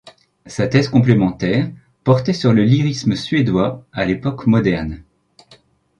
[0.47, 1.69] Sa thèse complémentaire
[2.03, 5.03] portait sur le lyrisme suédois à l'époque moderne.